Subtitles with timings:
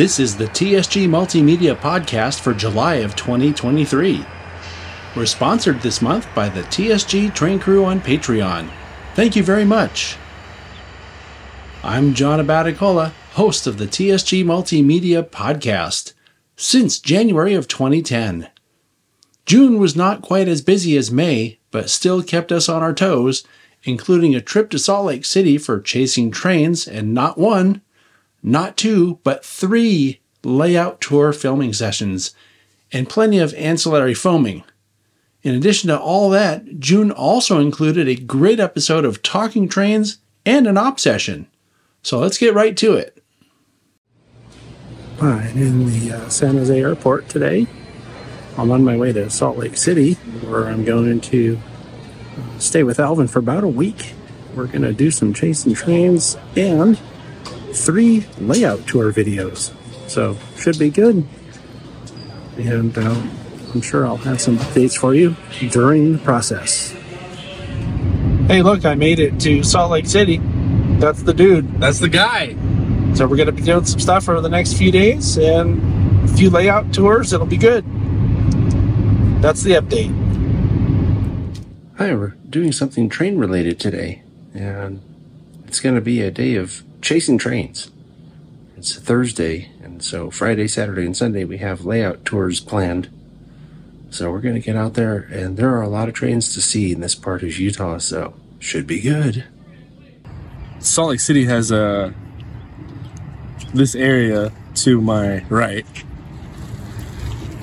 [0.00, 4.24] This is the TSG Multimedia Podcast for July of 2023.
[5.14, 8.70] We're sponsored this month by the TSG Train Crew on Patreon.
[9.14, 10.16] Thank you very much.
[11.84, 16.14] I'm John Abaticola, host of the TSG Multimedia Podcast,
[16.56, 18.48] since January of 2010.
[19.44, 23.44] June was not quite as busy as May, but still kept us on our toes,
[23.82, 27.82] including a trip to Salt Lake City for chasing trains and not one,
[28.42, 32.34] not two, but three layout tour filming sessions,
[32.92, 34.64] and plenty of ancillary foaming.
[35.42, 40.66] In addition to all that, June also included a great episode of Talking Trains and
[40.66, 41.46] an op session.
[42.02, 43.22] So let's get right to it.
[45.20, 47.66] I'm in the uh, San Jose airport today.
[48.56, 51.58] I'm on my way to Salt Lake City, where I'm going to
[52.38, 54.14] uh, stay with Alvin for about a week.
[54.54, 56.98] We're going to do some chasing trains and
[57.74, 59.74] three layout tour videos.
[60.08, 61.26] So, should be good.
[62.56, 63.22] And uh,
[63.72, 65.36] I'm sure I'll have some updates for you
[65.70, 66.90] during the process.
[68.48, 70.40] Hey, look, I made it to Salt Lake City.
[70.98, 71.80] That's the dude.
[71.80, 72.56] That's the guy.
[73.14, 76.28] So we're going to be doing some stuff over the next few days and a
[76.28, 77.32] few layout tours.
[77.32, 77.84] It'll be good.
[79.40, 80.14] That's the update.
[81.96, 84.22] Hi, we're doing something train related today,
[84.54, 85.00] and
[85.66, 87.90] it's going to be a day of chasing trains.
[88.76, 93.08] It's Thursday, and so Friday, Saturday, and Sunday we have layout tours planned.
[94.10, 96.60] So we're going to get out there, and there are a lot of trains to
[96.60, 99.44] see in this part of Utah, so should be good.
[100.78, 102.14] Salt Lake City has a
[103.72, 105.86] this area to my right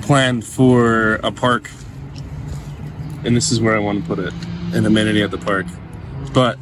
[0.02, 1.70] planned for a park,
[3.24, 4.32] and this is where I want to put it
[4.72, 5.66] an amenity at the park.
[6.32, 6.58] But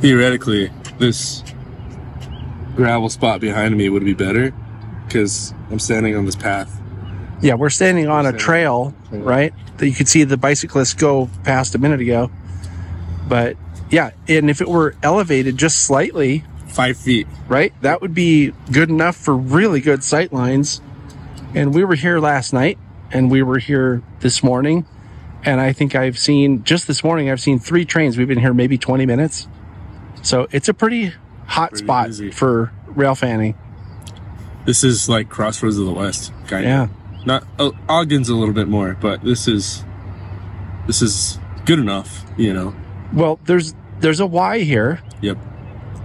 [0.00, 1.42] theoretically, this
[2.80, 4.54] gravel spot behind me would be better
[5.06, 6.80] because I'm standing on this path.
[7.42, 9.52] Yeah, we're standing on a trail, right?
[9.76, 12.30] That you could see the bicyclists go past a minute ago.
[13.28, 13.56] But
[13.90, 17.26] yeah, and if it were elevated just slightly, Five feet.
[17.48, 20.80] right, that would be good enough for really good sight lines.
[21.54, 22.78] And we were here last night
[23.10, 24.86] and we were here this morning.
[25.44, 28.16] And I think I've seen just this morning, I've seen three trains.
[28.16, 29.48] We've been here maybe 20 minutes.
[30.22, 31.12] So it's a pretty
[31.50, 32.30] hot Pretty spot busy.
[32.30, 33.54] for rail fanning.
[34.66, 36.82] This is like Crossroads of the West, kind Yeah.
[36.84, 36.90] of.
[37.26, 39.84] Not oh, Ogden's a little bit more, but this is
[40.86, 42.74] this is good enough, you know.
[43.12, 45.00] Well, there's there's a Y here.
[45.20, 45.36] Yep.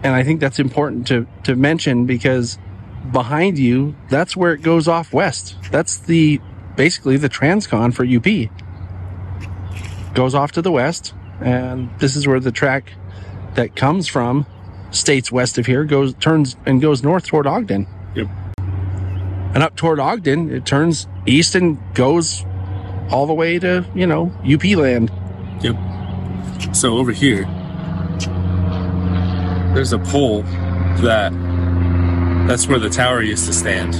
[0.03, 2.57] and I think that's important to to mention because
[3.11, 5.55] behind you, that's where it goes off west.
[5.71, 6.41] That's the
[6.75, 8.49] basically the transcon for UP.
[10.13, 12.91] Goes off to the west, and this is where the track
[13.55, 14.45] that comes from
[14.95, 17.87] states west of here goes turns and goes north toward Ogden.
[18.15, 18.27] Yep.
[19.53, 22.45] And up toward Ogden, it turns east and goes
[23.09, 25.11] all the way to, you know, UP land.
[25.61, 26.75] Yep.
[26.75, 27.45] So over here,
[29.73, 30.41] there's a pole
[31.01, 31.31] that
[32.47, 33.93] that's where the tower used to stand,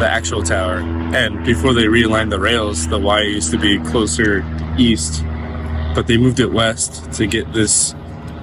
[0.00, 0.78] the actual tower.
[1.14, 4.44] And before they realigned the rails, the Y used to be closer
[4.76, 5.24] east,
[5.94, 7.94] but they moved it west to get this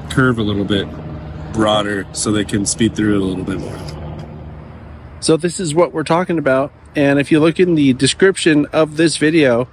[0.09, 0.87] curve a little bit
[1.53, 4.03] broader so they can speed through it a little bit more.
[5.22, 6.74] So this is what we're talking about.
[6.96, 9.68] And if you look in the description of this video,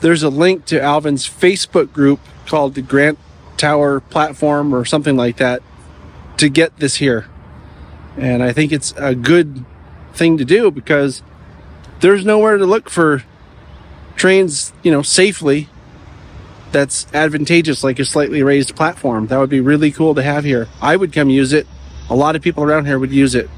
[0.00, 3.18] there's a link to Alvin's Facebook group called the Grant
[3.56, 5.62] Tower Platform or something like that
[6.38, 7.28] to get this here.
[8.16, 9.64] And I think it's a good
[10.12, 11.22] thing to do because
[12.00, 13.22] there's nowhere to look for
[14.16, 15.68] trains, you know, safely
[16.72, 19.26] that's advantageous like a slightly raised platform.
[19.28, 20.68] That would be really cool to have here.
[20.80, 21.66] I would come use it.
[22.10, 23.48] A lot of people around here would use it.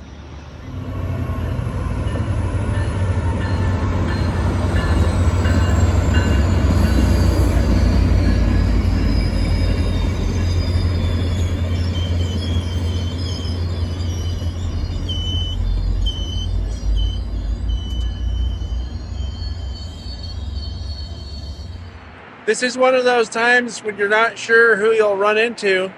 [22.46, 25.90] This is one of those times when you're not sure who you'll run into,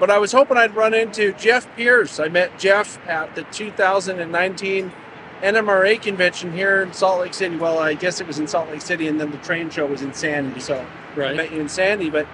[0.00, 2.18] but I was hoping I'd run into Jeff Pierce.
[2.18, 4.90] I met Jeff at the 2019
[5.42, 7.56] NMRA convention here in Salt Lake City.
[7.56, 10.00] Well, I guess it was in Salt Lake City, and then the train show was
[10.00, 10.60] in Sandy.
[10.60, 10.82] So
[11.14, 12.08] I met you in Sandy.
[12.08, 12.26] But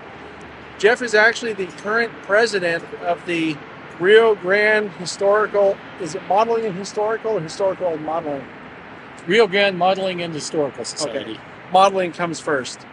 [0.78, 3.56] Jeff is actually the current president of the
[3.98, 5.76] Rio Grande Historical.
[6.00, 8.46] Is it modeling and historical or historical and modeling?
[9.26, 11.40] Rio Grande Modeling and Historical Society.
[11.72, 12.86] modeling comes first.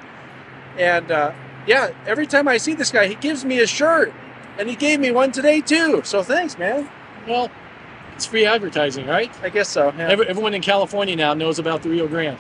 [0.77, 1.33] And uh,
[1.67, 4.13] yeah, every time I see this guy, he gives me a shirt,
[4.57, 6.01] and he gave me one today too.
[6.03, 6.89] So thanks, man.
[7.27, 7.49] Well,
[8.15, 9.31] It's free advertising, right?
[9.43, 9.93] I guess so.
[9.97, 10.09] Yeah.
[10.09, 12.37] Every, everyone in California now knows about the Rio Grande.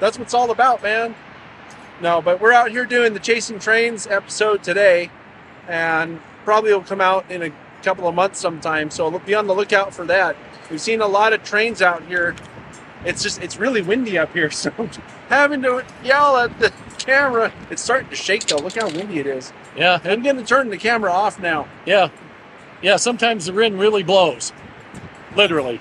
[0.00, 1.14] That's what it's all about, man.
[2.00, 5.10] No, but we're out here doing the Chasing Trains episode today,
[5.66, 7.50] and probably will come out in a
[7.82, 8.90] couple of months sometime.
[8.90, 10.36] So be on the lookout for that.
[10.70, 12.36] We've seen a lot of trains out here.
[13.04, 14.70] It's just it's really windy up here, so
[15.28, 17.52] having to yell at the camera.
[17.70, 18.56] It's starting to shake though.
[18.56, 19.52] Look how windy it is.
[19.76, 21.68] Yeah, I'm going to turn the camera off now.
[21.86, 22.10] yeah,
[22.82, 22.96] yeah.
[22.96, 24.52] Sometimes the wind really blows,
[25.36, 25.80] literally.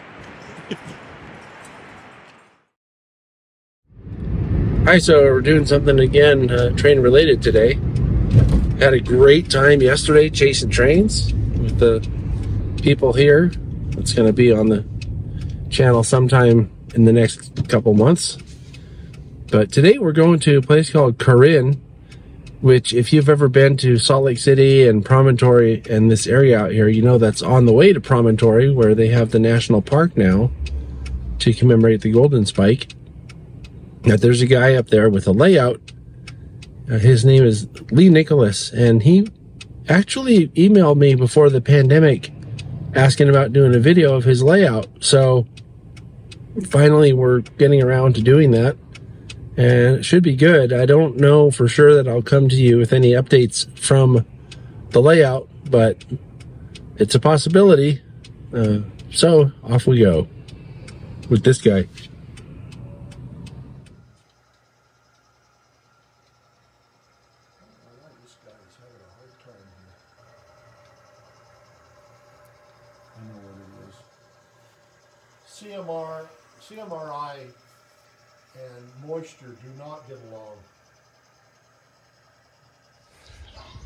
[4.86, 7.74] Hi, so we're doing something again, uh, train related today.
[8.80, 12.08] Had a great time yesterday chasing trains with the
[12.82, 13.52] people here.
[13.98, 14.86] It's going to be on the
[15.70, 18.38] channel sometime in the next couple months.
[19.52, 21.82] But today we're going to a place called Corinne,
[22.60, 26.72] which, if you've ever been to Salt Lake City and Promontory and this area out
[26.72, 30.18] here, you know that's on the way to Promontory, where they have the national park
[30.18, 30.52] now
[31.40, 32.94] to commemorate the Golden Spike.
[34.04, 35.80] Now, there's a guy up there with a layout.
[36.90, 39.28] Uh, his name is Lee Nicholas, and he
[39.88, 42.32] actually emailed me before the pandemic
[42.96, 44.88] asking about doing a video of his layout.
[45.00, 45.46] So
[46.66, 48.78] finally, we're getting around to doing that,
[49.56, 50.74] and it should be good.
[50.74, 54.26] I don't know for sure that I'll come to you with any updates from
[54.90, 56.04] the layout, but
[56.98, 58.02] it's a possibility.
[58.54, 58.80] Uh,
[59.12, 60.28] so off we go
[61.30, 61.88] with this guy.
[73.16, 73.96] I know what it is.
[75.50, 76.28] CMR,
[76.88, 77.36] CMRI
[78.56, 80.56] and moisture do not get along.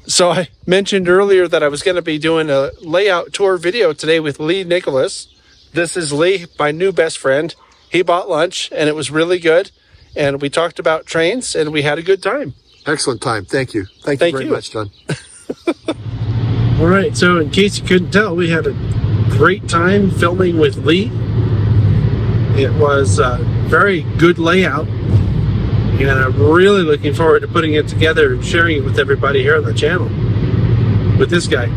[0.08, 3.94] So I mentioned earlier that I was going to be doing a layout tour video
[3.94, 5.28] today with Lee Nicholas.
[5.74, 7.54] This is Lee, my new best friend.
[7.90, 9.72] He bought lunch and it was really good.
[10.16, 12.56] And we talked about trains and we had a good time.
[12.86, 13.46] Excellent time.
[13.46, 13.86] Thank you.
[14.04, 14.52] Thank, Thank you very you.
[14.52, 14.90] much, John.
[16.80, 18.74] All right, so in case you couldn't tell, we had a
[19.30, 21.12] great time filming with Lee.
[22.58, 23.38] It was a
[23.68, 28.84] very good layout, and I'm really looking forward to putting it together and sharing it
[28.84, 30.08] with everybody here on the channel
[31.18, 31.70] with this guy.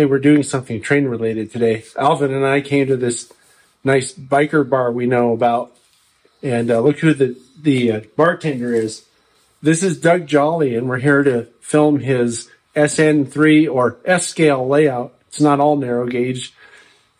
[0.00, 1.84] Hey, we're doing something train related today.
[1.94, 3.30] Alvin and I came to this
[3.84, 5.76] nice biker bar we know about,
[6.42, 9.04] and uh, look who the the uh, bartender is.
[9.60, 15.12] This is Doug Jolley, and we're here to film his SN3 or S scale layout.
[15.28, 16.54] It's not all narrow gauge,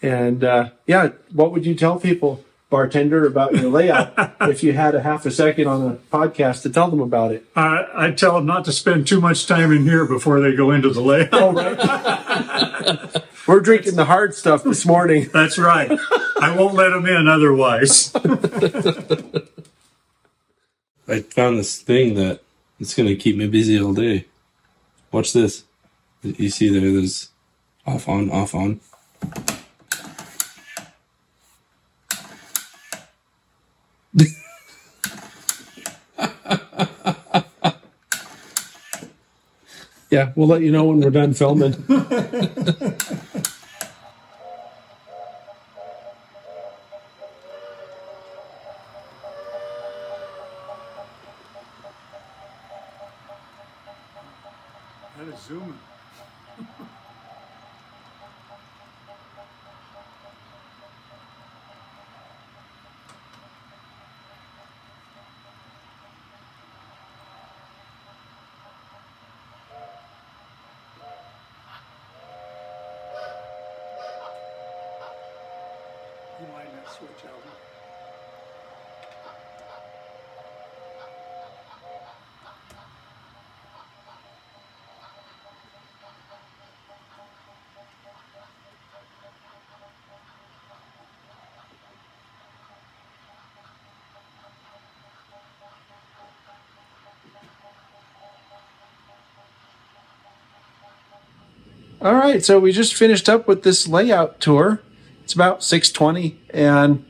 [0.00, 4.14] and uh, yeah, what would you tell people, bartender, about your layout
[4.48, 7.44] if you had a half a second on a podcast to tell them about it?
[7.54, 10.70] I, I tell them not to spend too much time in here before they go
[10.70, 11.28] into the layout.
[11.34, 12.18] Oh, right.
[13.46, 15.28] We're drinking the hard stuff this morning.
[15.32, 15.90] That's right.
[16.40, 18.12] I won't let them in otherwise.
[21.08, 22.40] I found this thing that
[22.78, 24.26] it's gonna keep me busy all day.
[25.12, 25.64] Watch this.
[26.22, 27.30] You see there, there's
[27.86, 28.80] off on, off on.
[40.10, 41.74] Yeah, we'll let you know when we're done filming.
[102.02, 104.80] All right, so we just finished up with this layout tour.
[105.22, 107.04] It's about 6:20 and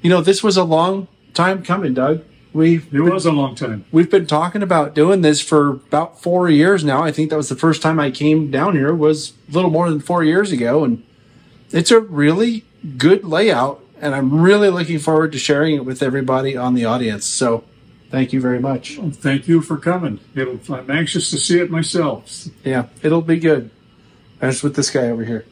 [0.00, 2.22] you know, this was a long time coming, Doug.
[2.54, 3.84] We've It was a long time.
[3.92, 7.02] we've been talking about doing this for about 4 years now.
[7.02, 9.90] I think that was the first time I came down here was a little more
[9.90, 11.02] than 4 years ago and
[11.70, 12.64] it's a really
[12.96, 17.26] good layout and I'm really looking forward to sharing it with everybody on the audience.
[17.26, 17.64] So,
[18.10, 18.98] thank you very much.
[19.12, 20.20] Thank you for coming.
[20.34, 22.46] It'll, I'm anxious to see it myself.
[22.64, 23.70] Yeah, it'll be good.
[24.38, 25.46] That's with this guy over here.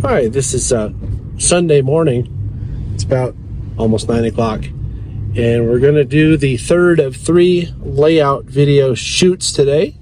[0.00, 0.92] Right, this is uh,
[1.38, 2.90] Sunday morning.
[2.94, 3.34] It's about
[3.76, 9.52] almost nine o'clock, and we're going to do the third of three layout video shoots
[9.52, 9.96] today.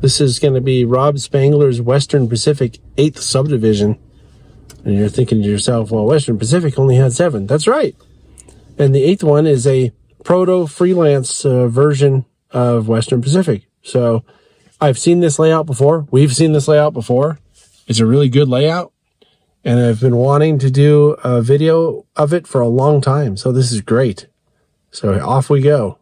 [0.00, 3.98] This is going to be Rob Spangler's Western Pacific 8th subdivision.
[4.84, 7.46] And you're thinking to yourself, well, Western Pacific only had seven.
[7.46, 7.94] That's right.
[8.78, 9.92] And the eighth one is a
[10.24, 13.69] proto freelance uh, version of Western Pacific.
[13.82, 14.24] So
[14.80, 16.06] I've seen this layout before.
[16.10, 17.38] We've seen this layout before.
[17.86, 18.92] It's a really good layout.
[19.64, 23.36] And I've been wanting to do a video of it for a long time.
[23.36, 24.26] So this is great.
[24.90, 25.98] So off we go.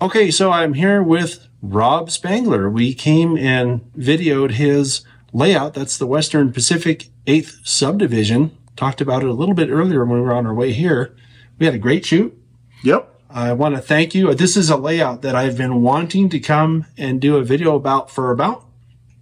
[0.00, 2.68] Okay, so I'm here with Rob Spangler.
[2.70, 5.74] We came and videoed his layout.
[5.74, 8.56] That's the Western Pacific 8th subdivision.
[8.76, 11.14] Talked about it a little bit earlier when we were on our way here.
[11.58, 12.36] We had a great shoot.
[12.82, 13.08] Yep.
[13.34, 14.34] I want to thank you.
[14.34, 18.10] This is a layout that I've been wanting to come and do a video about
[18.10, 18.64] for about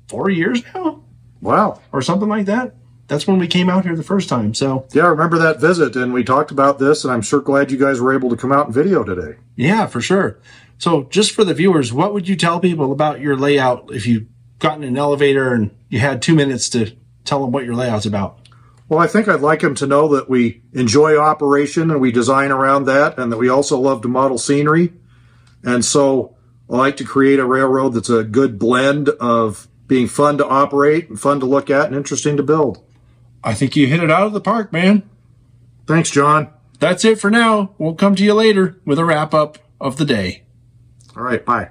[0.08, 1.02] four years now
[1.40, 1.80] Wow.
[1.92, 2.74] or something like that.
[3.08, 4.54] That's when we came out here the first time.
[4.54, 7.70] So Yeah, I remember that visit, and we talked about this, and I'm sure glad
[7.70, 9.36] you guys were able to come out and video today.
[9.56, 10.38] yeah, for sure.
[10.78, 14.26] So just for the viewers, what would you tell people about your layout if you
[14.58, 16.92] got in an elevator and you had two minutes to
[17.24, 18.38] tell them what your layout's about?
[18.90, 22.50] Well, I think I'd like him to know that we enjoy operation and we design
[22.50, 24.92] around that, and that we also love to model scenery.
[25.62, 26.36] And so
[26.68, 31.08] I like to create a railroad that's a good blend of being fun to operate
[31.08, 32.84] and fun to look at and interesting to build.
[33.44, 35.08] I think you hit it out of the park, man.
[35.86, 36.52] Thanks, John.
[36.80, 37.76] That's it for now.
[37.78, 40.42] We'll come to you later with a wrap up of the day.
[41.16, 41.70] All right, bye.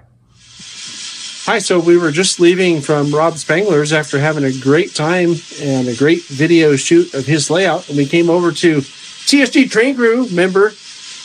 [1.49, 5.87] Hi, so we were just leaving from Rob Spangler's after having a great time and
[5.87, 7.89] a great video shoot of his layout.
[7.89, 10.73] And we came over to TSG Train Crew member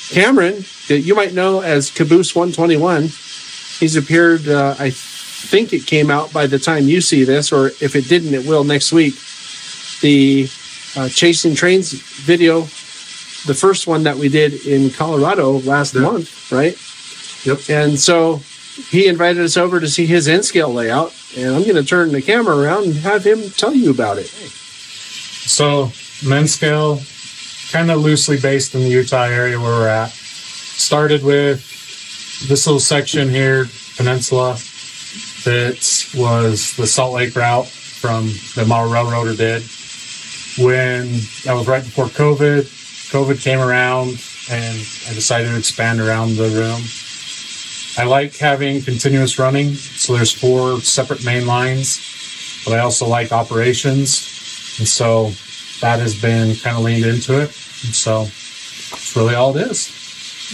[0.09, 3.03] Cameron, that you might know as Caboose 121.
[3.03, 7.67] He's appeared, uh, I think it came out by the time you see this, or
[7.67, 9.17] if it didn't, it will next week.
[10.01, 10.49] The
[10.97, 12.63] uh, Chasing Trains video,
[13.45, 16.79] the first one that we did in Colorado last month, right?
[17.45, 17.69] Yep.
[17.69, 18.41] And so
[18.91, 22.13] he invited us over to see his N scale layout, and I'm going to turn
[22.13, 24.27] the camera around and have him tell you about it.
[24.27, 25.93] So,
[26.29, 27.01] N scale,
[27.71, 30.11] kind of loosely based in the Utah area where we're at.
[30.11, 31.59] Started with
[32.49, 33.67] this little section here,
[33.97, 34.55] Peninsula,
[35.45, 39.63] that was the Salt Lake route from the Model Railroader did.
[40.59, 41.13] When
[41.45, 42.63] that was right before COVID,
[43.11, 44.77] COVID came around and
[45.09, 46.81] I decided to expand around the room.
[47.97, 53.31] I like having continuous running, so there's four separate main lines, but I also like
[53.31, 54.77] operations.
[54.79, 55.31] And so
[55.81, 57.51] that has been kind of leaned into it.
[57.85, 60.05] And so it's really all it is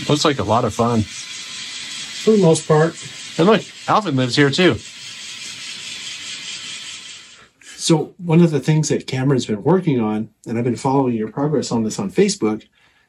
[0.09, 1.03] Looks like a lot of fun.
[1.03, 2.95] for the most part.
[3.39, 4.77] And look, Alvin lives here too.
[7.77, 11.33] So, one of the things that Cameron's been working on, and I've been following your
[11.33, 12.67] progress on this on Facebook,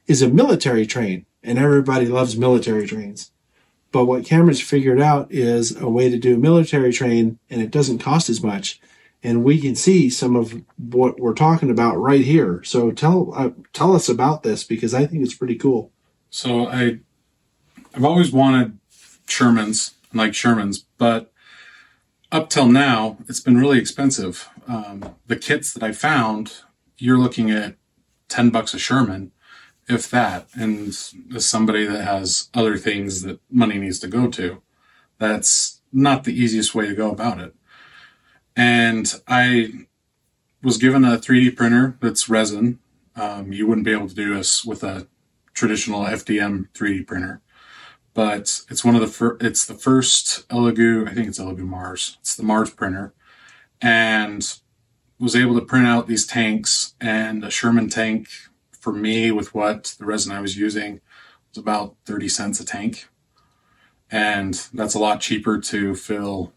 [0.08, 1.26] is a military train.
[1.44, 3.32] And everybody loves military trains.
[3.92, 8.00] But what Cameron's figured out is a way to do military train and it doesn't
[8.00, 8.80] cost as much.
[9.24, 12.64] And we can see some of what we're talking about right here.
[12.64, 15.92] So tell uh, tell us about this because I think it's pretty cool.
[16.30, 17.00] So I,
[17.94, 18.80] I've always wanted
[19.28, 21.32] Shermans, like Shermans, but
[22.32, 24.50] up till now, it's been really expensive.
[24.68, 26.62] Um, the kits that I found,
[26.98, 27.76] you're looking at
[28.30, 29.34] 10 bucks a Sherman,
[29.92, 30.48] if that.
[30.54, 30.90] And
[31.36, 34.62] as somebody that has other things that money needs to go to,
[35.20, 37.54] that's not the easiest way to go about it.
[38.56, 39.86] And I
[40.64, 42.80] was given a 3D printer that's resin.
[43.16, 45.08] Um, you wouldn't be able to do this with a
[45.54, 47.42] traditional FDM 3D printer,
[48.14, 52.18] but it's one of the fir- it's the first Elegoo, I think it's Elegoo Mars.
[52.22, 53.14] It's the Mars printer
[53.82, 54.58] and
[55.20, 58.28] was able to print out these tanks and a Sherman tank
[58.82, 61.00] for me with what the resin I was using
[61.50, 63.08] was about 30 cents a tank.
[64.12, 66.52] And that's a lot cheaper to fill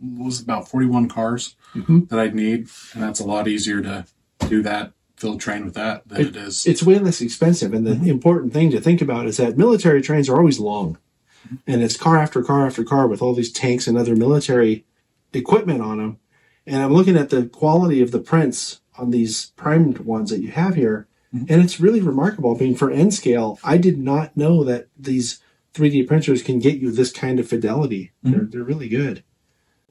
[0.00, 2.06] was about 41 cars mm-hmm.
[2.06, 2.68] that I'd need.
[2.94, 4.06] And that's a lot easier to
[4.48, 6.66] do that, fill a train with that than it is.
[6.66, 7.74] It's way less expensive.
[7.74, 8.08] And the mm-hmm.
[8.08, 10.98] important thing to think about is that military trains are always long.
[11.44, 11.56] Mm-hmm.
[11.66, 14.86] and it's car after car after car with all these tanks and other military
[15.34, 16.18] equipment on them.
[16.66, 20.52] And I'm looking at the quality of the prints on these primed ones that you
[20.52, 21.06] have here,
[21.48, 22.54] and it's really remarkable.
[22.54, 25.40] I mean, for N scale, I did not know that these
[25.74, 28.12] 3D printers can get you this kind of fidelity.
[28.24, 28.30] Mm-hmm.
[28.36, 29.24] They're, they're really good.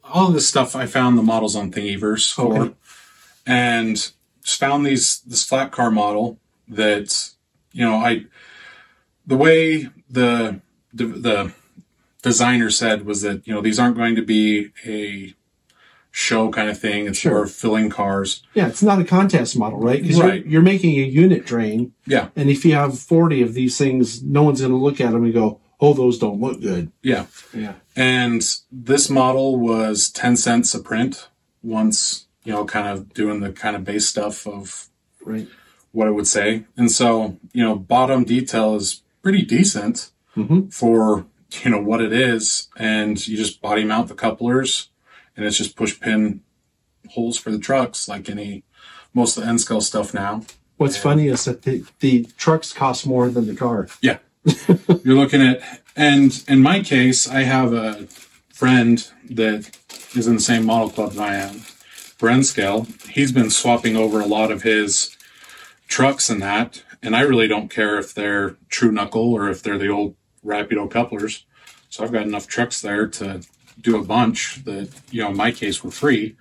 [0.03, 2.73] all of this stuff I found the models on Thingiverse for, Okay.
[3.45, 3.95] and
[4.41, 7.29] just found these this flat car model that
[7.73, 8.25] you know I
[9.27, 10.61] the way the
[10.93, 11.53] the, the
[12.21, 15.33] designer said was that you know these aren't going to be a
[16.15, 17.07] show kind of thing.
[17.07, 17.45] It's Sure.
[17.45, 18.43] for filling cars.
[18.53, 19.99] Yeah, it's not a contest model, right?
[20.01, 20.41] Because Right.
[20.43, 21.93] you're, you're making a unit train.
[22.05, 25.11] Yeah, and if you have 40 of these things, no one's going to look at
[25.11, 26.91] them and go, oh, those don't look good.
[27.01, 27.25] yeah.
[27.53, 27.73] Yeah.
[27.95, 28.41] And
[28.71, 31.29] this model was 10 cents a print
[31.63, 34.87] once, you know, kind of doing the kind of base stuff of
[35.25, 35.47] Right.
[35.93, 36.65] what I would say.
[36.77, 40.71] And so, you know, bottom detail is pretty decent Mhm.
[40.71, 41.25] for,
[41.63, 42.67] you know, what it is.
[42.77, 44.89] And you just body mount the couplers
[45.35, 46.41] and it's just push pin
[47.09, 48.63] holes for the trucks like any,
[49.13, 50.43] most of the N scale stuff now.
[50.77, 53.87] What's funny is that the, the trucks cost more than the car.
[54.01, 54.17] Yeah.
[55.03, 55.61] You're looking at,
[55.95, 58.07] and in my case, I have a
[58.49, 59.77] friend that
[60.15, 61.55] is in the same model club that I am,
[62.19, 62.87] Bren Scale.
[63.09, 65.15] He's been swapping over a lot of his
[65.87, 69.77] trucks and that, and I really don't care if they're true knuckle or if they're
[69.77, 71.45] the old Rapido couplers.
[71.89, 73.43] So I've got enough trucks there to
[73.81, 76.35] do a bunch that, you know, in my case were free,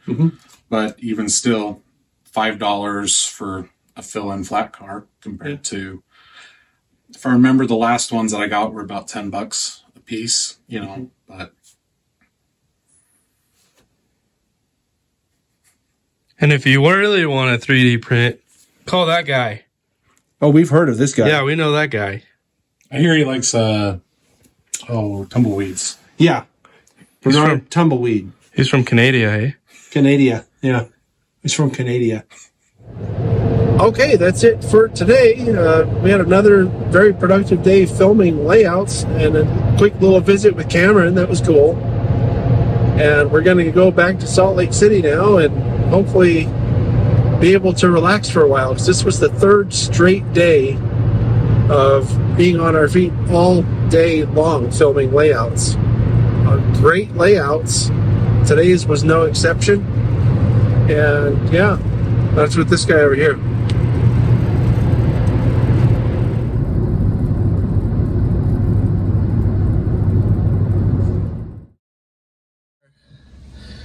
[0.69, 1.83] but even still,
[2.25, 6.03] five dollars for a fill-in flat car compared to
[7.15, 10.59] if I remember the last ones that I got were about 10 bucks a piece,
[10.67, 11.53] you know, but
[16.41, 18.41] And if you really want a 3D print,
[18.85, 19.65] call that guy.
[20.41, 21.29] Oh, we've heard of this guy.
[21.29, 22.25] Yeah, we know that guy.
[22.91, 24.01] I hear he likes, uh,
[24.89, 25.99] oh, tumbleweeds.
[26.19, 26.45] Yeah.
[27.25, 28.33] He's Bernard from- Tumbleweed.
[28.55, 29.51] He's from Canada, eh?
[29.91, 30.45] Canada.
[30.61, 30.85] Yeah.
[31.43, 32.25] He's from Canada.
[33.81, 35.35] Okay, that's it for today.
[35.51, 40.69] Uh, we had another very productive day filming layouts and a quick little visit with
[40.69, 41.15] Cameron.
[41.17, 41.75] That was cool.
[43.01, 45.53] And we're going to go back to Salt Lake City now and
[45.91, 46.45] hopefully
[47.41, 50.77] be able to relax for a while because this was the third straight day
[51.69, 55.75] of being on our feet all day long filming layouts.
[56.83, 57.91] Great layouts.
[58.45, 59.87] Today's was no exception.
[60.91, 61.79] And yeah,
[62.35, 63.37] that's with this guy over here.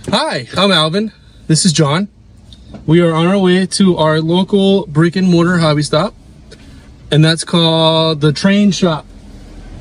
[0.10, 1.12] Hi, I'm Alvin.
[1.46, 2.08] This is John.
[2.88, 6.16] We are on our way to our local brick and mortar hobby stop,
[7.12, 9.06] and that's called the Train Shop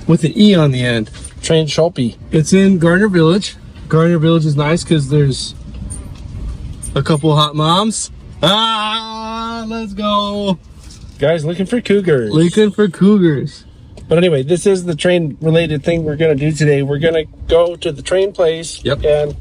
[0.06, 1.10] with an E on the end.
[1.46, 2.16] Train Shelby.
[2.32, 3.54] It's in Gardner Village.
[3.86, 5.54] Gardner Village is nice because there's
[6.96, 8.10] a couple hot moms.
[8.42, 10.58] Ah, let's go.
[11.20, 12.32] Guys looking for cougars.
[12.32, 13.64] Looking for cougars.
[14.08, 16.82] But anyway, this is the train related thing we're going to do today.
[16.82, 18.84] We're going to go to the train place.
[18.84, 19.04] Yep.
[19.04, 19.36] And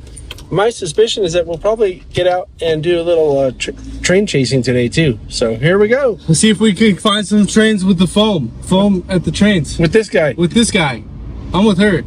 [0.51, 3.71] my suspicion is that we'll probably get out and do a little uh, tr-
[4.03, 5.17] train chasing today too.
[5.27, 8.51] So here we go Let's see if we can find some trains with the foam.
[8.61, 9.79] Foam at the trains.
[9.79, 10.35] with this guy.
[10.37, 11.03] With this guy.
[11.53, 12.03] I'm with her.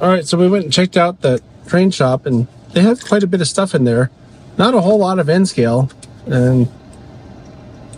[0.00, 3.22] All right, so we went and checked out the train shop, and they have quite
[3.22, 4.10] a bit of stuff in there.
[4.58, 5.90] Not a whole lot of N scale,
[6.26, 6.68] and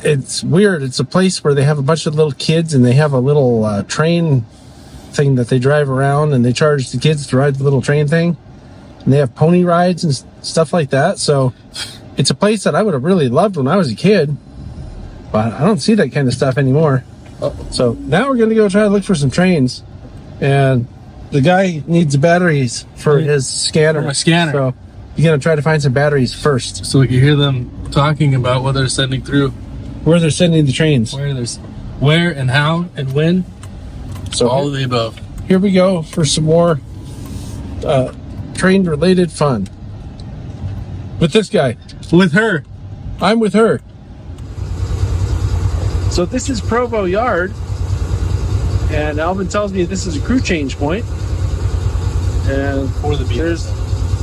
[0.02, 0.82] it's weird.
[0.82, 3.18] It's a place where they have a bunch of little kids, and they have a
[3.18, 4.46] little uh, train
[5.10, 8.06] thing that they drive around, and they charge the kids to ride the little train
[8.06, 8.36] thing.
[9.04, 11.18] And they have pony rides and stuff like that.
[11.18, 11.52] So
[12.16, 14.36] it's a place that I would have really loved when I was a kid,
[15.32, 17.04] but I don't see that kind of stuff anymore.
[17.70, 19.82] So now we're going to go try to look for some trains,
[20.40, 20.86] and
[21.30, 24.00] the guy needs batteries for his scanner.
[24.00, 24.52] For my scanner.
[24.52, 24.74] So
[25.16, 26.86] you're gonna try to find some batteries first.
[26.86, 29.50] So we can hear them talking about what they're sending through.
[30.04, 31.12] Where they're sending the trains.
[31.12, 31.56] Where there's
[32.00, 33.44] where and how and when.
[34.32, 35.20] So All of the above.
[35.46, 36.80] here we go for some more
[37.84, 38.14] uh,
[38.54, 39.68] train related fun.
[41.20, 41.76] With this guy.
[42.12, 42.64] With her.
[43.20, 43.80] I'm with her.
[46.10, 47.52] So this is Provo Yard.
[48.90, 51.04] And Alvin tells me this is a crew change point.
[52.48, 53.66] And For the there's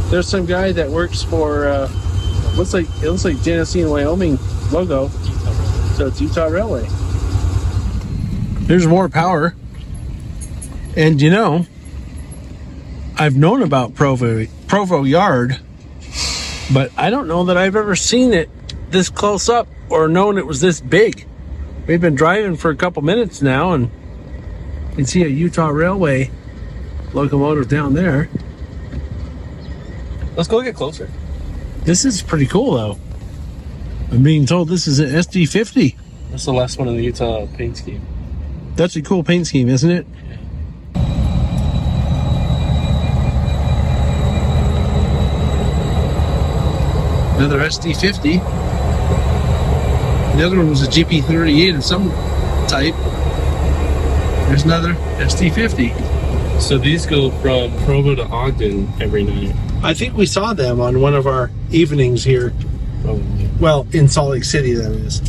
[0.09, 1.87] there's some guy that works for uh,
[2.55, 4.39] looks like it looks like Genesee and Wyoming
[4.71, 5.09] logo.
[5.95, 6.85] So it's Utah Railway.
[8.61, 9.55] There's more power.
[10.97, 11.67] And you know,
[13.17, 15.59] I've known about Provo Provo Yard,
[16.73, 18.49] but I don't know that I've ever seen it
[18.89, 21.27] this close up or known it was this big.
[21.87, 23.91] We've been driving for a couple minutes now and
[24.89, 26.31] You can see a Utah Railway
[27.13, 28.27] locomotive down there.
[30.35, 31.09] Let's go get closer.
[31.83, 32.97] This is pretty cool, though.
[34.11, 35.95] I'm being told this is an SD50.
[36.31, 38.01] That's the last one in the Utah paint scheme.
[38.75, 40.07] That's a cool paint scheme, isn't it?
[47.37, 48.64] Another SD50.
[50.35, 52.09] The other one was a GP38 of some
[52.67, 52.93] type.
[54.49, 56.59] There's another SD50.
[56.59, 59.55] So these go from Provo to Ogden every night.
[59.81, 62.53] I think we saw them on one of our evenings here.
[63.01, 63.49] Probably.
[63.61, 65.21] Well, in Salt Lake City, that is.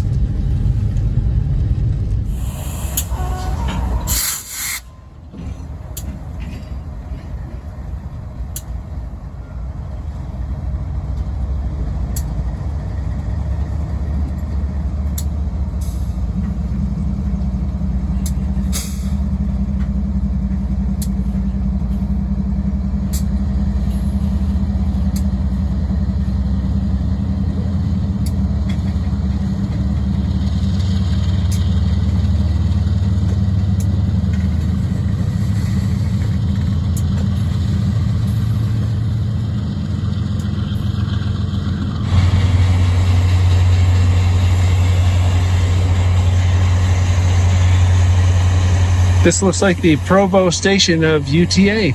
[49.27, 51.95] This looks like the Provo station of UTA.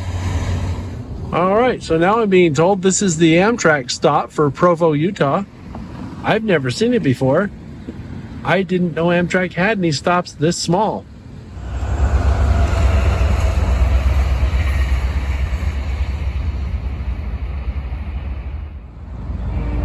[1.32, 5.46] All right, so now I'm being told this is the Amtrak stop for Provo, Utah.
[6.26, 7.50] I've never seen it before.
[8.44, 11.06] I didn't know Amtrak had any stops this small.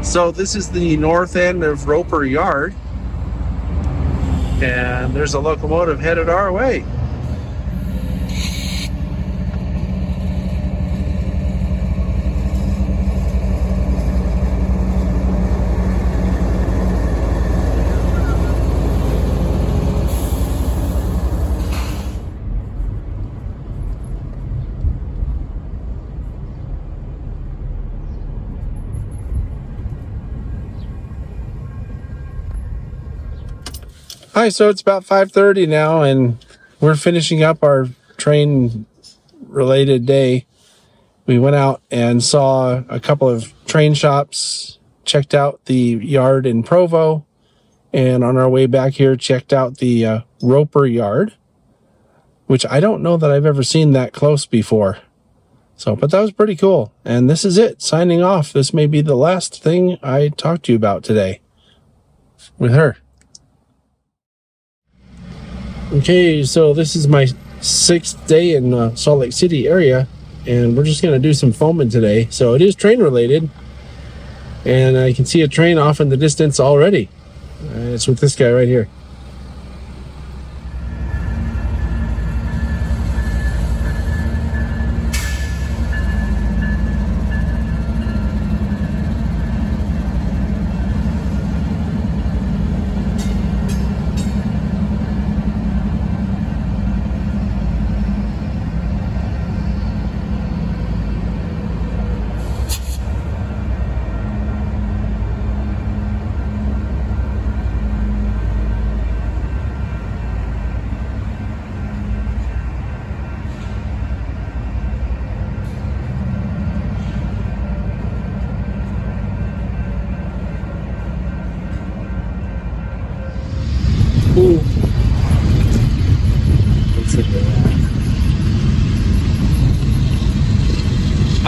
[0.02, 2.74] So this is the north end of Roper Yard.
[4.60, 6.84] And there's a locomotive headed our way.
[34.50, 36.44] So it's about 5:30 now and
[36.80, 38.86] we're finishing up our train
[39.46, 40.46] related day.
[41.26, 46.62] We went out and saw a couple of train shops, checked out the yard in
[46.62, 47.26] Provo,
[47.92, 51.34] and on our way back here checked out the uh, Roper yard,
[52.46, 54.98] which I don't know that I've ever seen that close before.
[55.76, 56.92] So, but that was pretty cool.
[57.04, 57.82] And this is it.
[57.82, 58.52] Signing off.
[58.52, 61.40] This may be the last thing I talk to you about today
[62.58, 62.96] with her.
[65.92, 67.28] Okay, so this is my
[67.60, 70.08] sixth day in uh, Salt Lake City area,
[70.44, 72.26] and we're just to do some foaming today.
[72.28, 73.48] So it is train related,
[74.64, 77.08] and I can see a train off in the distance already.
[77.62, 78.88] Uh, it's with this guy right here.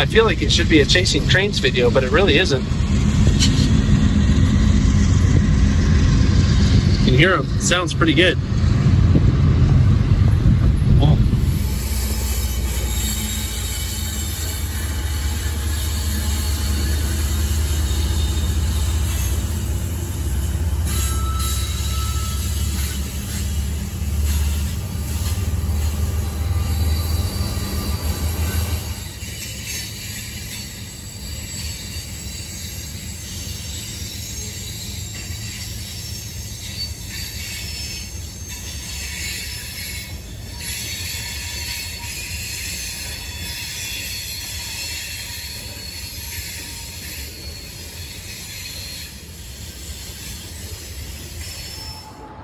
[0.08, 2.64] Feel like it should be a chasing trains video, but it really isn't.
[7.00, 7.46] You can hear them.
[7.60, 8.38] Sounds pretty good.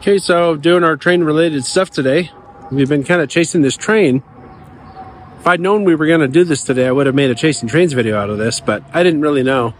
[0.05, 2.31] Okay, so doing our train related stuff today.
[2.71, 4.23] We've been kind of chasing this train.
[5.41, 7.35] If I'd known we were going to do this today, I would have made a
[7.35, 9.73] chasing trains video out of this, but I didn't really know.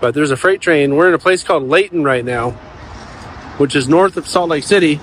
[0.00, 0.96] But there's a freight train.
[0.96, 2.52] We're in a place called Layton right now,
[3.58, 4.98] which is north of Salt Lake City.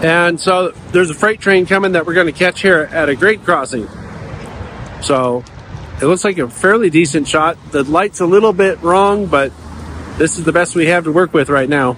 [0.00, 3.16] And so there's a freight train coming that we're going to catch here at a
[3.16, 3.88] grade crossing.
[5.02, 5.42] So
[6.00, 7.58] it looks like a fairly decent shot.
[7.72, 9.50] The light's a little bit wrong, but
[10.20, 11.96] this is the best we have to work with right now.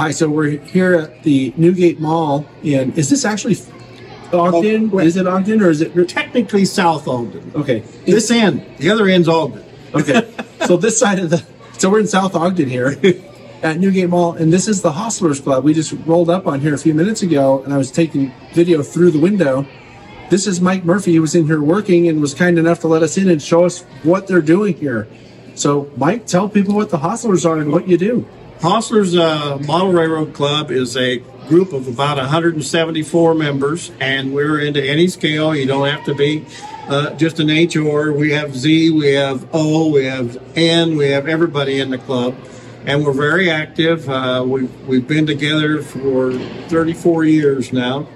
[0.00, 3.58] Hi, so we're here at the Newgate Mall, and is this actually
[4.32, 4.88] Ogden?
[4.90, 6.08] Oh, is it Ogden or is it?
[6.08, 7.52] Technically South Ogden.
[7.54, 9.62] Okay, This end, the other end's Ogden.
[9.92, 10.34] okay.
[10.66, 11.44] so this side of the,
[11.76, 12.98] so we're in South Ogden here
[13.62, 15.64] at Newgate Mall, and this is the Hostlers Club.
[15.64, 18.82] We just rolled up on here a few minutes ago, and I was taking video
[18.82, 19.66] through the window.
[20.30, 21.12] This is Mike Murphy.
[21.12, 23.66] He was in here working and was kind enough to let us in and show
[23.66, 25.08] us what they're doing here.
[25.56, 28.26] So, Mike, tell people what the Hostlers are and what you do.
[28.60, 31.16] Hostlers uh, Model Railroad Club is a
[31.48, 35.56] group of about 174 members, and we're into any scale.
[35.56, 36.44] You don't have to be
[36.86, 38.12] uh, just an HOR.
[38.12, 42.34] We have Z, we have O, we have N, we have everybody in the club,
[42.84, 44.06] and we're very active.
[44.10, 46.34] Uh, we've, we've been together for
[46.68, 48.06] 34 years now.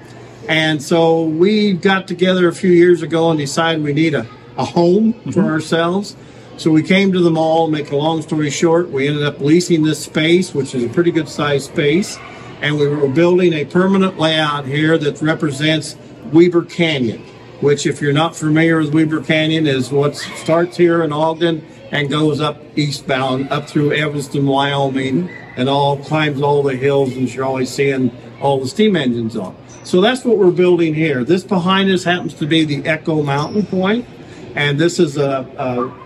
[0.46, 4.28] And so we got together a few years ago and decided we need a,
[4.58, 6.16] a home for ourselves.
[6.56, 9.82] So we came to the mall, make a long story short, we ended up leasing
[9.82, 12.16] this space, which is a pretty good sized space.
[12.62, 15.96] And we were building a permanent layout here that represents
[16.32, 17.20] Weber Canyon,
[17.60, 22.08] which if you're not familiar with Weber Canyon is what starts here in Ogden and
[22.08, 27.44] goes up eastbound up through Evanston, Wyoming, and all climbs all the hills and you're
[27.44, 29.56] always seeing all the steam engines on.
[29.82, 31.24] So that's what we're building here.
[31.24, 34.06] This behind us happens to be the Echo Mountain Point,
[34.54, 36.03] and this is a, a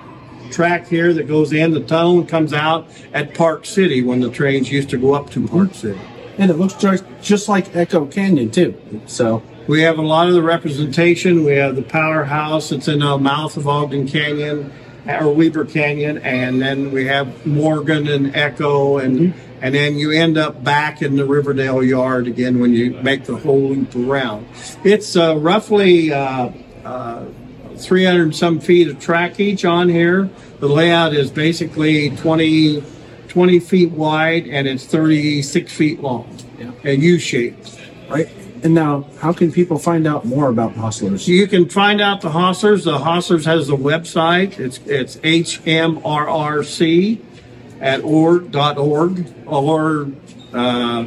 [0.51, 4.31] track here that goes in the tunnel and comes out at Park City when the
[4.31, 6.01] trains used to go up to Park City.
[6.39, 8.75] And it looks just, just like Echo Canyon, too.
[9.07, 11.45] So, We have a lot of the representation.
[11.45, 14.73] We have the powerhouse that's in the mouth of Ogden Canyon
[15.07, 20.39] or Weber Canyon, and then we have Morgan and Echo, and and then you end
[20.39, 24.47] up back in the Riverdale Yard again when you make the whole loop around.
[24.85, 26.51] It's uh, roughly uh,
[26.85, 27.25] uh,
[27.79, 30.29] 300 some feet of track each on here.
[30.61, 32.83] The layout is basically 20,
[33.29, 36.27] 20 feet wide and it's 36 feet long
[36.59, 36.71] Yeah.
[36.85, 37.79] and U-shaped.
[38.11, 38.29] right?
[38.65, 41.29] And now, how can people find out more about Hostlers?
[41.29, 42.83] You can find out the Hostlers.
[42.85, 44.59] The Hostlers has a website.
[44.59, 47.19] It's it's hmrrc
[47.81, 50.09] at org dot org or
[50.53, 51.05] uh,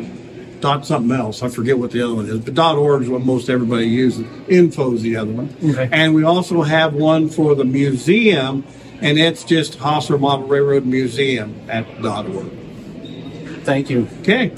[0.62, 1.44] dot something else.
[1.44, 4.26] I forget what the other one is, but dot org is what most everybody uses.
[4.48, 5.56] Info is the other one.
[5.64, 5.90] Okay.
[5.92, 8.64] And we also have one for the museum,
[9.02, 12.52] and it's just Hostler Model Railroad Museum at dot org.
[13.64, 14.08] Thank you.
[14.22, 14.52] Okay.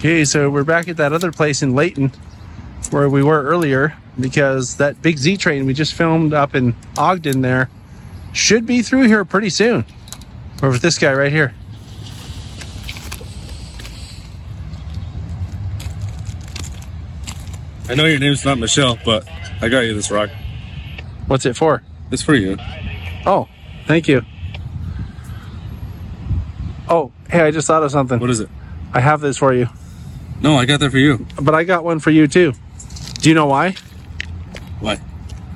[0.00, 2.10] Okay, so we're back at that other place in Layton
[2.88, 7.42] where we were earlier because that big Z train we just filmed up in Ogden
[7.42, 7.68] there
[8.32, 9.84] should be through here pretty soon.
[10.62, 11.52] Or with this guy right here.
[17.90, 19.28] I know your name's not Michelle, but
[19.60, 20.30] I got you this rock.
[21.26, 21.82] What's it for?
[22.10, 22.56] It's for you.
[23.26, 23.48] Oh,
[23.86, 24.22] thank you.
[26.88, 28.18] Oh, hey, I just thought of something.
[28.18, 28.48] What is it?
[28.94, 29.68] I have this for you,
[30.40, 31.26] No, I got that for you.
[31.40, 32.52] but I got one for you too.
[33.20, 33.74] Do you know why?
[34.80, 34.98] Why?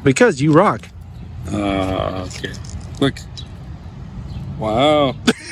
[0.02, 0.82] Because you rock.
[1.50, 2.52] Uh, okay.
[3.00, 3.14] Look.
[4.58, 5.16] Wow.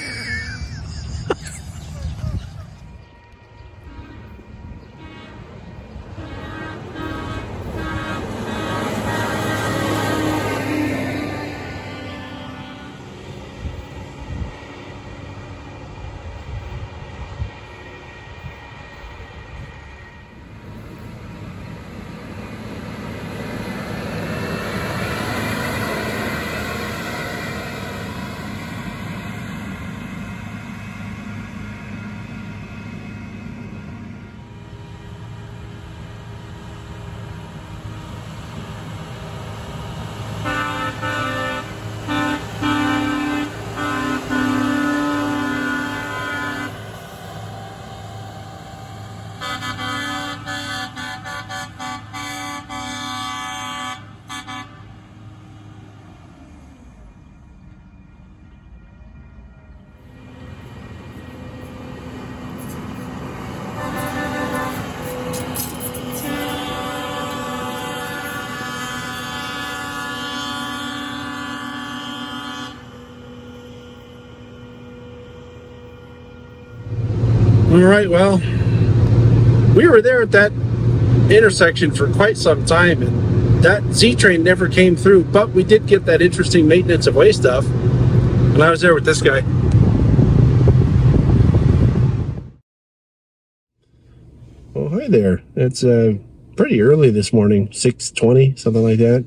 [77.73, 78.37] All right, well,
[79.75, 80.53] we were there at that
[81.33, 85.87] intersection for quite some time, and that Z train never came through, but we did
[85.87, 87.65] get that interesting maintenance of way stuff.
[87.65, 89.39] And I was there with this guy.
[94.75, 95.43] Oh, hi there.
[95.57, 96.19] It's uh,
[96.59, 99.27] pretty early this morning, 6.20, something like that.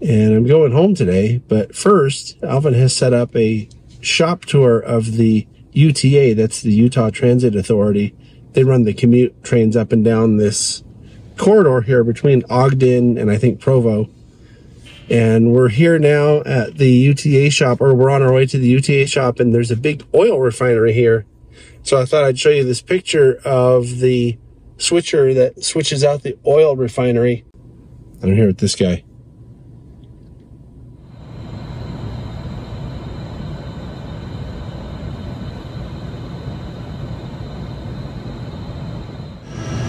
[0.00, 3.68] And I'm going home today, but first, Alvin has set up a
[4.00, 8.14] shop tour of the UTA, that's the Utah Transit Authority.
[8.52, 10.82] They run the commute trains up and down this
[11.36, 14.08] corridor here between Ogden and I think Provo.
[15.10, 18.66] And we're here now at the UTA shop, or we're on our way to the
[18.68, 21.26] UTA shop, and there's a big oil refinery here.
[21.82, 24.38] So I thought I'd show you this picture of the
[24.78, 27.44] switcher that switches out the oil refinery.
[28.22, 29.04] I'm here with this guy.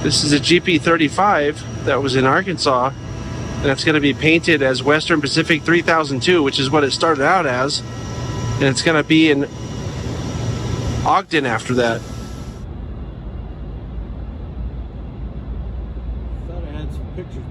[0.08, 2.94] This is a GP35 that was in Arkansas,
[3.58, 7.26] and it's going to be painted as Western Pacific 3002, which is what it started
[7.26, 7.82] out as,
[8.54, 9.44] and it's going to be in
[11.06, 12.00] Ogden after that.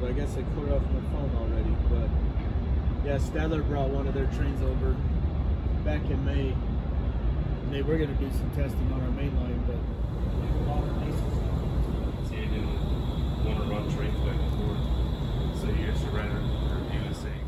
[0.01, 1.77] but I guess I cleared off my phone already.
[1.91, 2.09] But
[3.07, 4.97] yeah, Stadler brought one of their trains over
[5.85, 6.55] back in May.
[7.65, 11.06] And they were going to do some testing on our main line, but
[13.55, 13.89] to run
[14.25, 14.81] back and forth.
[15.61, 15.67] So
[17.23, 17.45] thing.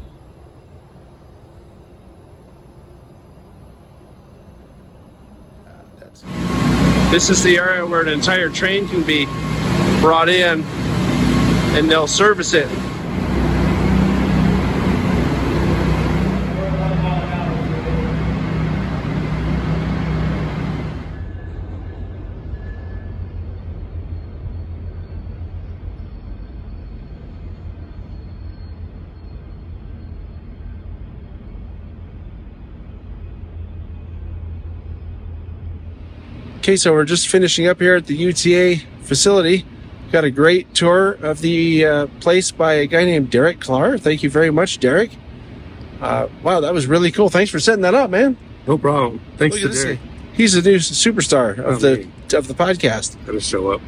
[7.10, 9.26] This is the area where an entire train can be
[10.00, 10.62] brought in
[11.74, 12.68] and they'll service it.
[36.68, 39.64] Okay, so we're just finishing up here at the UTA facility.
[40.12, 43.96] Got a great tour of the uh, place by a guy named Derek Clar.
[43.96, 45.10] Thank you very much, Derek.
[45.98, 47.30] Uh, wow, that was really cool.
[47.30, 48.36] Thanks for setting that up, man.
[48.66, 49.22] No problem.
[49.38, 49.98] Thanks Look to Derek.
[49.98, 50.08] guy.
[50.34, 52.06] He's the new superstar of Oh, the
[52.36, 53.16] of the podcast.
[53.24, 53.80] Gotta show up.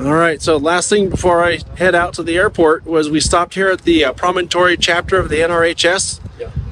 [0.00, 3.54] All right, so last thing before I head out to the airport was we stopped
[3.54, 6.20] here at the uh, Promontory chapter of the NRHS.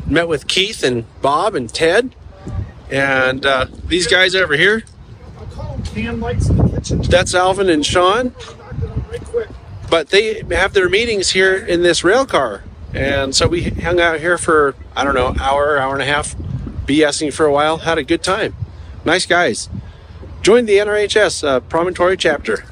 [0.06, 2.14] met with Keith and Bob and Ted.
[2.90, 4.84] And uh, these guys over here,
[5.84, 7.02] Can lights in the kitchen.
[7.02, 8.34] that's Alvin and Sean.
[9.90, 12.64] But they have their meetings here in this rail car.
[12.94, 16.34] And so we hung out here for, I don't know, hour, hour and a half,
[16.86, 18.54] BSing for a while, had a good time.
[19.04, 19.68] Nice guys.
[20.40, 22.64] Joined the NRHS uh, Promontory chapter.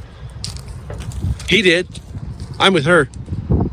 [1.49, 2.01] He did.
[2.59, 3.09] I'm with her.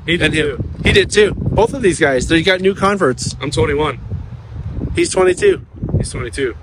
[0.06, 0.74] He and him.
[0.84, 1.34] He did too.
[1.34, 2.28] Both of these guys.
[2.28, 3.36] They got new converts.
[3.42, 4.00] I'm 21.
[4.96, 5.66] He's 22.
[5.98, 6.56] He's 22.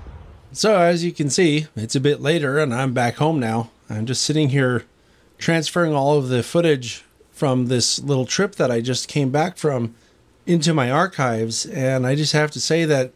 [0.53, 3.71] So, as you can see, it's a bit later and I'm back home now.
[3.89, 4.85] I'm just sitting here
[5.37, 9.95] transferring all of the footage from this little trip that I just came back from
[10.45, 11.65] into my archives.
[11.65, 13.11] And I just have to say that,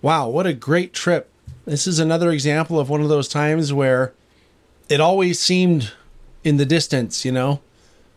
[0.00, 1.28] wow, what a great trip.
[1.64, 4.12] This is another example of one of those times where
[4.88, 5.92] it always seemed
[6.44, 7.60] in the distance, you know?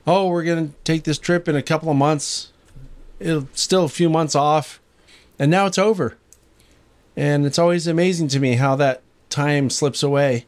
[0.07, 2.51] Oh, we're going to take this trip in a couple of months.
[3.19, 4.80] It'll still a few months off.
[5.39, 6.17] And now it's over.
[7.15, 10.45] And it's always amazing to me how that time slips away.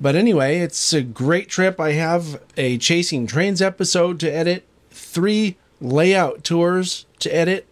[0.00, 1.78] But anyway, it's a great trip.
[1.78, 7.66] I have a Chasing Trains episode to edit, three layout tours to edit,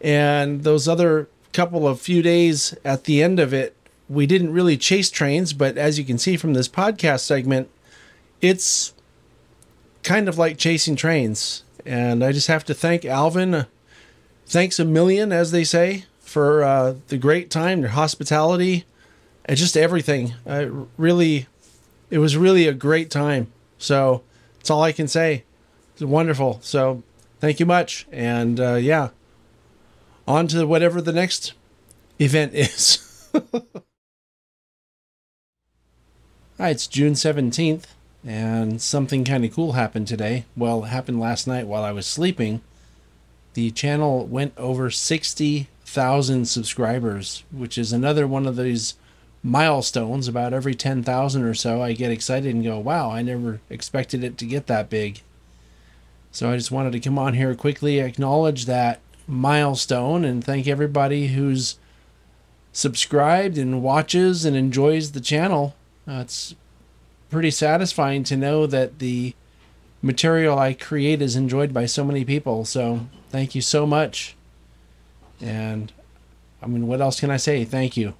[0.00, 3.76] and those other couple of few days at the end of it,
[4.08, 7.70] we didn't really chase trains, but as you can see from this podcast segment,
[8.44, 8.92] it's
[10.02, 11.64] kind of like chasing trains.
[11.86, 13.64] And I just have to thank Alvin.
[14.44, 18.84] Thanks a million, as they say, for uh, the great time, your hospitality,
[19.46, 20.34] and just everything.
[20.46, 20.66] Uh,
[20.98, 21.46] really,
[22.10, 23.50] it was really a great time.
[23.78, 24.22] So
[24.58, 25.44] that's all I can say.
[25.94, 26.58] It's wonderful.
[26.60, 27.02] So
[27.40, 28.06] thank you much.
[28.12, 29.08] And uh, yeah,
[30.28, 31.54] on to whatever the next
[32.18, 33.30] event is.
[36.58, 37.84] Hi, it's June 17th,
[38.26, 40.44] and something kind of cool happened today.
[40.56, 42.62] Well, happened last night while I was sleeping.
[43.52, 48.94] The channel went over 60,000 subscribers, which is another one of these
[49.42, 50.26] milestones.
[50.26, 54.38] About every 10,000 or so, I get excited and go, wow, I never expected it
[54.38, 55.20] to get that big.
[56.32, 61.28] So I just wanted to come on here quickly, acknowledge that milestone, and thank everybody
[61.28, 61.78] who's
[62.72, 65.76] subscribed and watches and enjoys the channel.
[66.08, 66.56] Uh, it's
[67.30, 69.34] pretty satisfying to know that the
[70.02, 72.64] material I create is enjoyed by so many people.
[72.64, 74.36] So thank you so much.
[75.40, 75.92] And
[76.62, 77.64] I mean, what else can I say?
[77.64, 78.14] Thank you.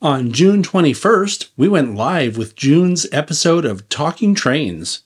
[0.00, 5.02] On June 21st, we went live with June's episode of Talking Trains.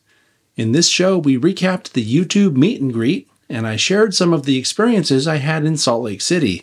[0.54, 4.44] In this show, we recapped the YouTube meet and greet, and I shared some of
[4.44, 6.62] the experiences I had in Salt Lake City.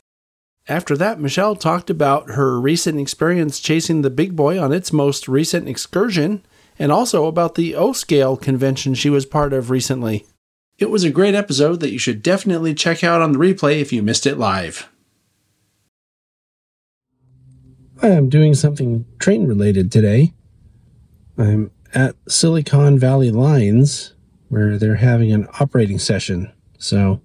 [0.70, 5.28] After that, Michelle talked about her recent experience chasing the big boy on its most
[5.28, 6.45] recent excursion,
[6.78, 10.28] and also about the O Scale convention she was part of recently.
[10.78, 13.91] It was a great episode that you should definitely check out on the replay if
[13.91, 14.88] you missed it live.
[18.03, 20.34] I am doing something train related today.
[21.36, 24.13] I'm at Silicon Valley Lines
[24.49, 26.51] where they're having an operating session.
[26.78, 27.22] So,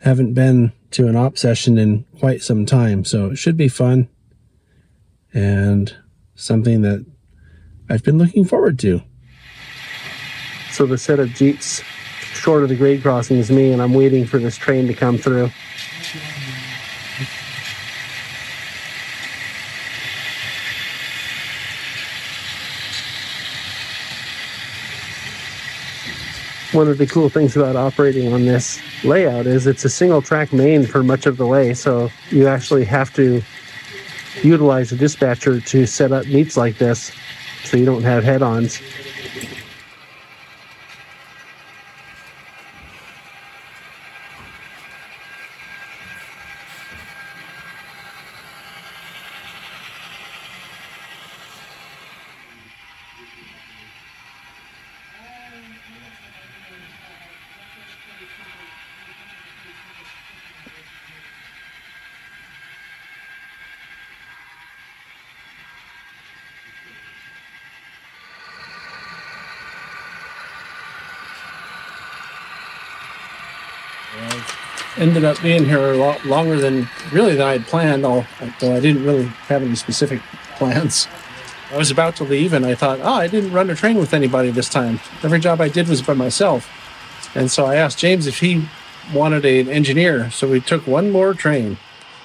[0.00, 4.08] haven't been to an op session in quite some time, so it should be fun
[5.34, 5.96] and
[6.34, 7.04] something that
[7.88, 9.02] I've been looking forward to.
[10.70, 11.82] So the set of geeps
[12.34, 15.18] short of the grade crossing is me, and I'm waiting for this train to come
[15.18, 15.50] through.
[26.72, 30.54] One of the cool things about operating on this layout is it's a single track
[30.54, 33.42] main for much of the way, so you actually have to
[34.42, 37.12] utilize a dispatcher to set up meets like this
[37.64, 38.80] so you don't have head ons.
[75.02, 78.80] ended up being here a lot longer than really than I had planned, although I
[78.80, 80.20] didn't really have any specific
[80.56, 81.08] plans.
[81.72, 84.14] I was about to leave and I thought, oh, I didn't run a train with
[84.14, 85.00] anybody this time.
[85.22, 86.70] Every job I did was by myself.
[87.34, 88.66] And so I asked James if he
[89.12, 90.30] wanted an engineer.
[90.30, 91.78] So we took one more train.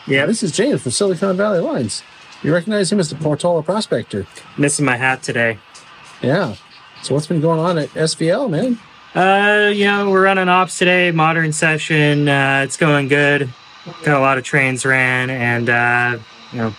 [0.05, 2.03] Yeah, this is James from Silicon Valley Lines.
[2.43, 4.27] You recognize him as the Portola prospector.
[4.57, 5.59] Missing my hat today.
[6.21, 6.55] Yeah.
[7.01, 8.79] So what's been going on at SVL, man?
[9.17, 12.29] Uh, you know, we're running ops today, modern session.
[12.29, 13.51] Uh, it's going good.
[14.03, 16.19] Got a lot of trains ran, and uh,
[16.51, 16.75] you know,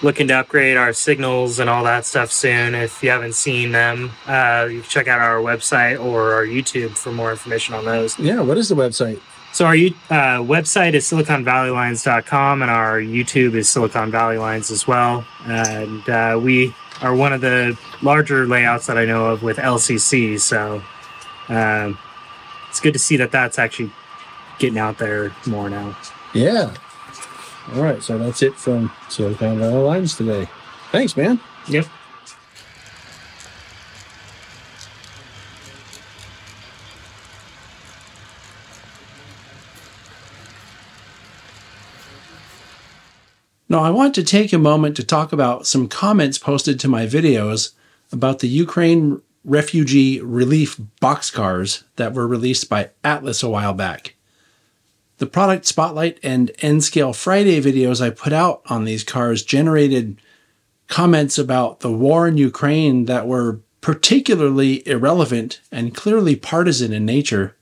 [0.00, 2.76] looking to upgrade our signals and all that stuff soon.
[2.76, 6.90] If you haven't seen them, uh, you can check out our website or our YouTube
[6.90, 8.16] for more information on those.
[8.16, 9.20] Yeah, what is the website?
[9.52, 15.26] So our uh, website is siliconvalleylines.com and our YouTube is Silicon Valley Lines as well.
[15.46, 20.38] And uh, we are one of the larger layouts that I know of with LCC.
[20.38, 20.80] So
[21.52, 21.98] um,
[22.70, 23.92] it's good to see that that's actually
[24.58, 25.96] getting out there more now.
[26.32, 26.74] Yeah.
[27.74, 30.48] All right, so that's it from Silicon Valley Lines today.
[30.90, 31.38] Thanks, man.
[31.68, 31.86] Yep.
[43.68, 47.06] Now, I want to take a moment to talk about some comments posted to my
[47.06, 47.72] videos
[48.10, 54.14] about the Ukraine refugee relief boxcars that were released by Atlas a while back.
[55.18, 60.20] The product spotlight and N Scale Friday videos I put out on these cars generated
[60.88, 67.56] comments about the war in Ukraine that were particularly irrelevant and clearly partisan in nature.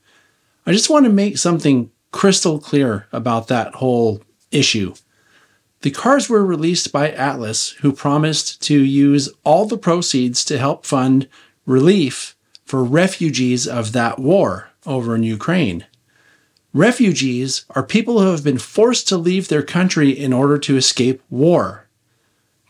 [0.66, 4.94] I just want to make something crystal clear about that whole issue.
[5.82, 10.84] The cars were released by Atlas, who promised to use all the proceeds to help
[10.84, 11.26] fund
[11.70, 15.86] relief for refugees of that war over in Ukraine.
[16.74, 21.22] Refugees are people who have been forced to leave their country in order to escape
[21.30, 21.86] war.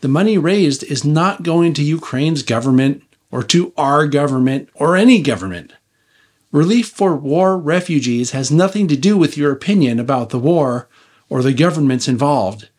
[0.01, 5.21] The money raised is not going to Ukraine's government or to our government or any
[5.21, 5.73] government.
[6.51, 10.89] Relief for war refugees has nothing to do with your opinion about the war
[11.29, 12.69] or the governments involved.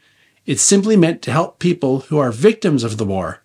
[0.45, 3.42] It's simply meant to help people who are victims of the war.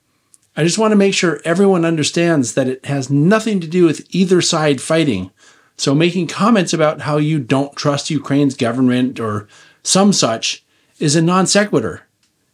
[0.57, 4.07] I just want to make sure everyone understands that it has nothing to do with
[4.09, 5.29] either side fighting.
[5.77, 9.47] So making comments about how you don't trust Ukraine's government or
[9.83, 10.65] some such
[10.97, 12.07] is a non sequitur,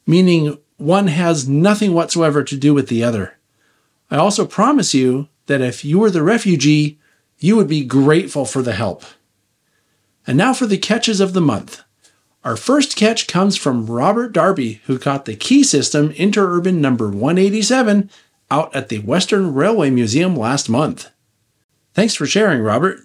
[0.06, 3.38] meaning one has nothing whatsoever to do with the other.
[4.12, 7.00] I also promise you that if you were the refugee,
[7.40, 9.06] you would be grateful for the help.
[10.28, 11.84] And now for the catches of the month.
[12.44, 18.10] Our first catch comes from Robert Darby, who caught the Key System interurban number 187
[18.52, 21.10] out at the Western Railway Museum last month.
[21.94, 23.00] Thanks for sharing, Robert.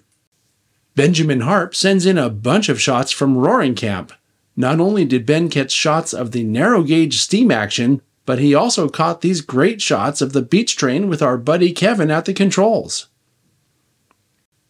[0.95, 4.11] Benjamin Harp sends in a bunch of shots from Roaring Camp.
[4.57, 8.89] Not only did Ben catch shots of the narrow gauge steam action, but he also
[8.89, 13.08] caught these great shots of the beach train with our buddy Kevin at the controls.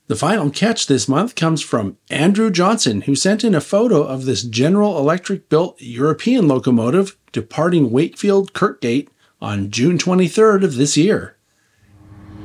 [0.10, 4.26] The final catch this month comes from Andrew Johnson, who sent in a photo of
[4.26, 11.38] this General Electric built European locomotive departing Wakefield Kirkgate on June 23rd of this year.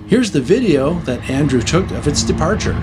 [0.06, 2.74] Here's the video that Andrew took of its departure.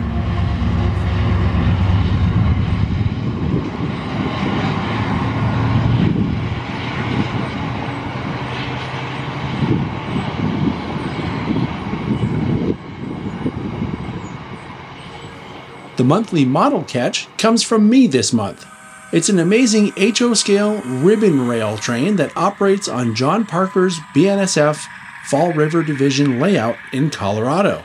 [16.01, 18.65] The monthly model catch comes from me this month.
[19.13, 24.83] It's an amazing HO scale ribbon rail train that operates on John Parker's BNSF
[25.25, 27.83] Fall River Division layout in Colorado.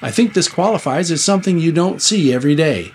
[0.00, 2.94] I think this qualifies as something you don't see every day.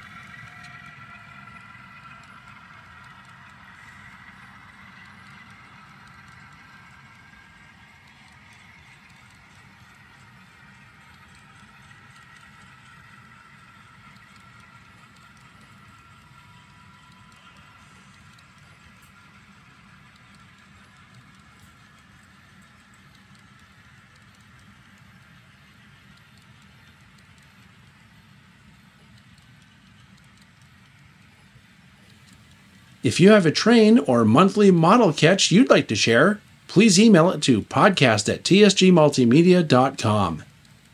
[33.04, 37.32] If you have a train or monthly model catch you'd like to share, please email
[37.32, 40.43] it to podcast at tsgmultimedia.com.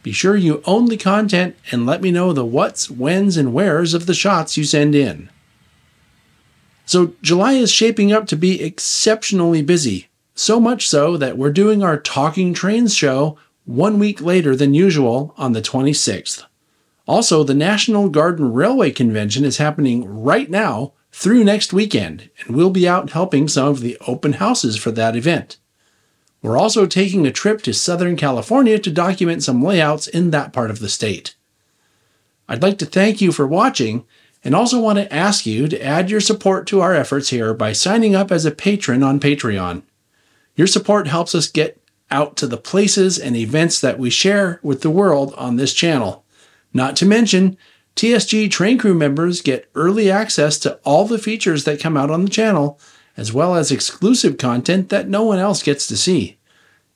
[0.04, 3.94] Be sure you own the content and let me know the what's, whens, and wheres
[3.94, 5.30] of the shots you send in.
[6.86, 11.84] So, July is shaping up to be exceptionally busy, so much so that we're doing
[11.84, 16.46] our Talking Trains show one week later than usual on the 26th.
[17.06, 22.70] Also, the National Garden Railway Convention is happening right now through next weekend, and we'll
[22.70, 25.58] be out helping some of the open houses for that event.
[26.42, 30.70] We're also taking a trip to Southern California to document some layouts in that part
[30.70, 31.36] of the state.
[32.48, 34.06] I'd like to thank you for watching
[34.44, 37.74] and also want to ask you to add your support to our efforts here by
[37.74, 39.82] signing up as a patron on Patreon.
[40.56, 44.82] Your support helps us get out to the places and events that we share with
[44.82, 46.24] the world on this channel.
[46.74, 47.58] Not to mention,
[47.98, 52.24] TSG train crew members get early access to all the features that come out on
[52.24, 52.80] the channel,
[53.18, 56.38] as well as exclusive content that no one else gets to see.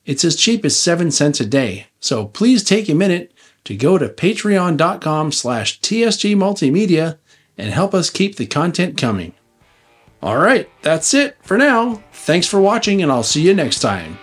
[0.06, 3.34] It's as cheap as 7 cents a day, so please take a minute
[3.64, 7.18] to go to patreon.com slash tsgmultimedia
[7.58, 9.34] and help us keep the content coming.
[10.22, 12.04] All right, that's it for now.
[12.12, 14.18] Thanks for watching, and I'll see you next time.